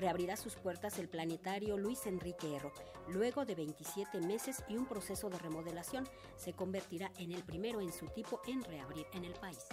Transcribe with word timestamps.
reabrirá 0.00 0.36
sus 0.36 0.56
puertas 0.56 0.98
el 0.98 1.08
planetario 1.08 1.76
Luis 1.76 2.06
Enrique 2.06 2.56
Erro. 2.56 2.72
Luego 3.08 3.44
de 3.44 3.54
27 3.54 4.20
meses 4.20 4.64
y 4.68 4.76
un 4.76 4.86
proceso 4.86 5.28
de 5.28 5.38
remodelación, 5.38 6.08
se 6.36 6.52
convertirá 6.54 7.12
en 7.18 7.32
el 7.32 7.42
primero 7.44 7.80
en 7.80 7.92
su 7.92 8.06
tipo 8.06 8.40
en 8.46 8.62
reabrir 8.64 9.06
en 9.12 9.24
el 9.24 9.34
país. 9.34 9.66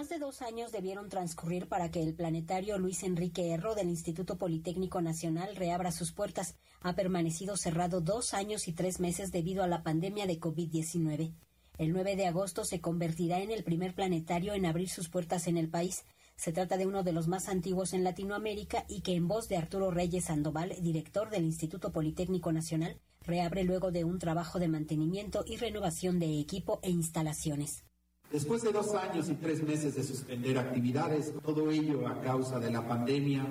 Más 0.00 0.08
de 0.08 0.18
dos 0.18 0.40
años 0.40 0.72
debieron 0.72 1.10
transcurrir 1.10 1.68
para 1.68 1.90
que 1.90 2.02
el 2.02 2.14
planetario 2.14 2.78
Luis 2.78 3.02
Enrique 3.02 3.50
Erro 3.50 3.74
del 3.74 3.90
Instituto 3.90 4.38
Politécnico 4.38 5.02
Nacional 5.02 5.54
reabra 5.56 5.92
sus 5.92 6.10
puertas. 6.10 6.56
Ha 6.80 6.94
permanecido 6.94 7.58
cerrado 7.58 8.00
dos 8.00 8.32
años 8.32 8.66
y 8.66 8.72
tres 8.72 8.98
meses 8.98 9.30
debido 9.30 9.62
a 9.62 9.66
la 9.66 9.82
pandemia 9.82 10.26
de 10.26 10.40
COVID-19. 10.40 11.34
El 11.76 11.92
9 11.92 12.16
de 12.16 12.26
agosto 12.26 12.64
se 12.64 12.80
convertirá 12.80 13.42
en 13.42 13.50
el 13.50 13.62
primer 13.62 13.94
planetario 13.94 14.54
en 14.54 14.64
abrir 14.64 14.88
sus 14.88 15.10
puertas 15.10 15.46
en 15.48 15.58
el 15.58 15.68
país. 15.68 16.06
Se 16.34 16.50
trata 16.50 16.78
de 16.78 16.86
uno 16.86 17.02
de 17.02 17.12
los 17.12 17.28
más 17.28 17.50
antiguos 17.50 17.92
en 17.92 18.02
Latinoamérica 18.02 18.86
y 18.88 19.02
que 19.02 19.14
en 19.14 19.28
voz 19.28 19.48
de 19.48 19.58
Arturo 19.58 19.90
Reyes 19.90 20.24
Sandoval, 20.24 20.74
director 20.80 21.28
del 21.28 21.44
Instituto 21.44 21.92
Politécnico 21.92 22.52
Nacional, 22.52 22.98
reabre 23.20 23.64
luego 23.64 23.90
de 23.90 24.04
un 24.04 24.18
trabajo 24.18 24.58
de 24.58 24.68
mantenimiento 24.68 25.44
y 25.46 25.58
renovación 25.58 26.18
de 26.18 26.40
equipo 26.40 26.80
e 26.82 26.88
instalaciones. 26.88 27.84
Después 28.32 28.62
de 28.62 28.70
dos 28.70 28.94
años 28.94 29.28
y 29.28 29.34
tres 29.34 29.60
meses 29.60 29.96
de 29.96 30.04
suspender 30.04 30.56
actividades, 30.56 31.32
todo 31.44 31.68
ello 31.68 32.06
a 32.06 32.20
causa 32.20 32.60
de 32.60 32.70
la 32.70 32.86
pandemia, 32.86 33.44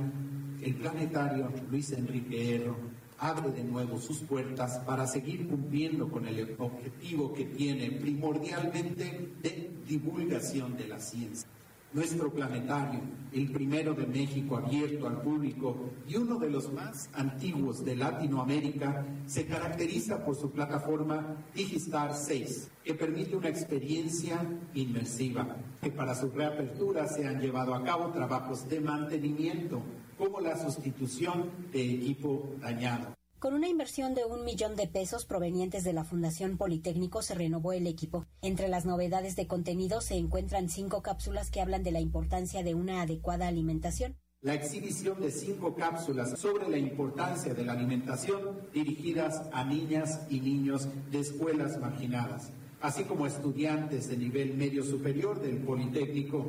el 0.62 0.76
planetario 0.76 1.52
Luis 1.70 1.92
Enrique 1.92 2.56
Erro 2.56 2.78
abre 3.18 3.52
de 3.52 3.66
nuevo 3.66 4.00
sus 4.00 4.20
puertas 4.20 4.80
para 4.86 5.06
seguir 5.06 5.50
cumpliendo 5.50 6.08
con 6.10 6.26
el 6.26 6.56
objetivo 6.58 7.34
que 7.34 7.44
tiene 7.44 7.92
primordialmente 7.92 9.34
de 9.44 9.70
divulgación 9.86 10.78
de 10.78 10.88
la 10.88 11.00
ciencia. 11.02 11.50
Nuestro 11.92 12.32
planetario, 12.32 13.00
el 13.34 13.52
primero 13.52 13.96
de 13.96 14.06
México 14.06 14.58
abierto 14.58 15.08
al 15.08 15.24
público 15.24 15.90
y 16.08 16.18
uno 16.18 16.38
de 16.38 16.48
los 16.48 16.72
más 16.72 17.10
antiguos 17.14 17.84
de 17.84 17.96
Latinoamérica, 17.96 19.08
se 19.26 19.48
caracteriza 19.48 20.24
por 20.24 20.36
su 20.36 20.52
plataforma 20.52 21.38
Digistar 21.56 22.14
6, 22.14 22.70
que 22.84 22.94
permite 22.94 23.36
una 23.36 23.50
experiencia 23.50 24.40
inmersiva, 24.76 25.58
que 25.82 25.90
para 25.90 26.14
su 26.14 26.30
reapertura 26.30 27.08
se 27.08 27.28
han 27.28 27.42
llevado 27.42 27.74
a 27.74 27.84
cabo 27.84 28.12
trabajos 28.12 28.70
de 28.70 28.82
mantenimiento, 28.82 29.82
como 30.16 30.42
la 30.42 30.58
sustitución 30.58 31.50
de 31.72 31.92
equipo 31.92 32.52
dañado. 32.62 33.19
Con 33.40 33.54
una 33.54 33.70
inversión 33.70 34.16
de 34.16 34.26
un 34.26 34.44
millón 34.44 34.76
de 34.76 34.86
pesos 34.86 35.24
provenientes 35.24 35.86
de 35.86 35.94
la 35.94 36.04
Fundación 36.04 36.58
Politécnico 36.58 37.22
se 37.22 37.36
renovó 37.36 37.72
el 37.72 37.88
equipo. 37.88 38.26
Entre 38.42 38.68
las 38.68 38.86
novedades 38.86 39.38
de 39.38 39.48
contenido 39.48 40.02
se 40.02 40.16
encuentran 40.16 40.68
cinco 40.68 41.02
cápsulas 41.02 41.50
que 41.50 41.62
hablan 41.62 41.82
de 41.82 41.94
la 41.94 42.02
importancia 42.02 42.64
de 42.64 42.76
una 42.76 43.02
adecuada 43.02 43.48
alimentación. 43.48 44.18
La 44.42 44.56
exhibición 44.56 45.22
de 45.22 45.32
cinco 45.32 45.74
cápsulas 45.74 46.38
sobre 46.38 46.68
la 46.68 46.78
importancia 46.78 47.54
de 47.54 47.64
la 47.64 47.72
alimentación 47.72 48.42
dirigidas 48.74 49.44
a 49.54 49.64
niñas 49.64 50.20
y 50.30 50.42
niños 50.42 50.90
de 51.10 51.20
escuelas 51.22 51.80
marginadas, 51.80 52.52
así 52.82 53.06
como 53.06 53.26
estudiantes 53.26 54.10
de 54.10 54.18
nivel 54.18 54.54
medio 54.56 54.84
superior 54.84 55.42
del 55.42 55.60
Politécnico 55.60 56.46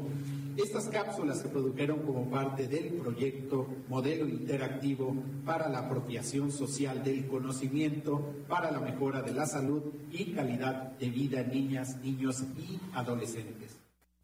estas 0.63 0.89
cápsulas 0.89 1.39
se 1.39 1.49
produjeron 1.49 2.01
como 2.01 2.29
parte 2.29 2.67
del 2.67 2.95
proyecto 2.95 3.67
Modelo 3.89 4.29
Interactivo 4.29 5.15
para 5.45 5.69
la 5.69 5.81
apropiación 5.81 6.53
social 6.53 7.03
del 7.03 7.27
conocimiento 7.29 8.35
para 8.49 8.71
la 8.71 8.81
mejora 8.81 9.23
de 9.23 9.33
la 9.33 9.47
salud 9.47 9.83
y 10.11 10.33
calidad 10.33 10.93
de 10.99 11.11
vida 11.11 11.41
en 11.41 11.51
niñas, 11.51 11.97
niños 12.03 12.43
y 12.59 12.79
adolescentes. 12.95 13.79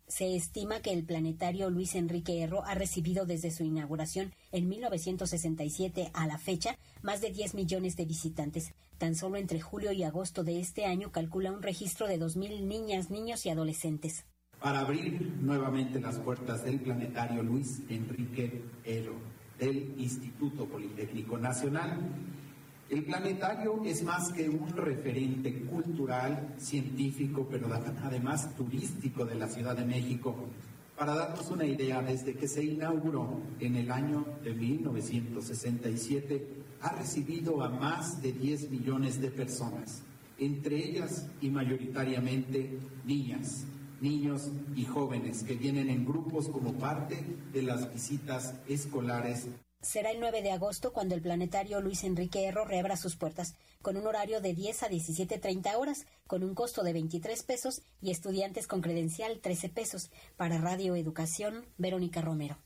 Se 0.09 0.37
estima 0.37 0.81
que 0.81 0.93
el 0.93 1.05
planetario 1.05 1.69
Luis 1.69 1.97
Enrique 1.97 2.41
Erro 2.41 2.65
ha 2.65 2.75
recibido 2.75 3.27
desde 3.27 3.51
su 3.51 3.65
inauguración 3.65 4.33
en 4.53 4.69
1967 4.69 6.11
a 6.15 6.27
la 6.29 6.39
fecha 6.39 6.79
más 7.03 7.21
de 7.21 7.33
10 7.33 7.55
millones 7.55 7.97
de 7.97 8.05
visitantes. 8.05 8.73
Tan 8.99 9.17
solo 9.17 9.37
entre 9.37 9.61
julio 9.61 9.91
y 9.91 10.05
agosto 10.05 10.45
de 10.45 10.61
este 10.61 10.85
año 10.85 11.11
calcula 11.11 11.51
un 11.51 11.63
registro 11.63 12.07
de 12.07 12.21
2.000 12.21 12.63
niñas, 12.63 13.11
niños 13.11 13.45
y 13.47 13.51
adolescentes 13.51 14.25
para 14.61 14.81
abrir 14.81 15.37
nuevamente 15.41 16.01
las 16.01 16.19
puertas 16.19 16.65
del 16.65 16.81
planetario 16.81 17.43
Luis 17.43 17.83
Enrique 17.89 18.63
Ero 18.85 19.15
del 19.59 19.95
Instituto 19.99 20.67
Politécnico 20.67 21.39
Nacional. 21.39 21.99
El 22.89 23.05
planetario 23.05 23.83
es 23.85 24.03
más 24.05 24.33
que 24.33 24.49
un 24.49 24.69
referente 24.69 25.63
cultural, 25.63 26.55
científico, 26.59 27.47
pero 27.51 27.69
además 28.03 28.55
turístico 28.55 29.25
de 29.25 29.35
la 29.35 29.49
Ciudad 29.49 29.77
de 29.77 29.85
México. 29.85 30.37
Para 30.97 31.15
darnos 31.15 31.51
una 31.51 31.67
idea, 31.67 32.01
desde 32.01 32.35
que 32.35 32.49
se 32.49 32.65
inauguró 32.65 33.41
en 33.61 33.77
el 33.77 33.91
año 33.91 34.25
de 34.43 34.55
1967, 34.55 36.47
ha 36.81 36.93
recibido 36.95 37.63
a 37.63 37.69
más 37.69 38.23
de 38.23 38.33
10 38.33 38.71
millones 38.71 39.21
de 39.21 39.31
personas, 39.31 40.03
entre 40.39 40.77
ellas 40.77 41.29
y 41.41 41.51
mayoritariamente 41.51 42.79
niñas, 43.05 43.67
niños 44.01 44.51
y 44.75 44.85
jóvenes 44.85 45.43
que 45.43 45.55
vienen 45.55 45.91
en 45.91 46.05
grupos 46.05 46.49
como 46.49 46.73
parte 46.75 47.25
de 47.53 47.63
las 47.63 47.93
visitas 47.93 48.55
escolares. 48.69 49.49
Será 49.83 50.11
el 50.11 50.21
9 50.21 50.43
de 50.43 50.51
agosto 50.51 50.93
cuando 50.93 51.15
el 51.15 51.23
planetario 51.23 51.81
Luis 51.81 52.03
Enrique 52.05 52.45
Erro 52.47 52.65
reabra 52.65 52.97
sus 52.97 53.17
puertas, 53.17 53.55
con 53.83 53.97
un 53.97 54.07
horario 54.07 54.41
de 54.41 54.53
10 54.53 54.83
a 54.83 54.89
17.30 54.89 55.77
horas, 55.77 56.07
con 56.27 56.43
un 56.43 56.55
costo 56.55 56.83
de 56.83 56.93
23 56.93 57.43
pesos 57.45 57.83
y 58.01 58.11
estudiantes 58.11 58.67
con 58.67 58.81
credencial 58.81 59.39
13 59.41 59.69
pesos. 59.69 60.11
Para 60.37 60.59
Radio 60.59 60.97
Educación, 60.97 61.67
Verónica 61.79 62.21
Romero. 62.21 62.59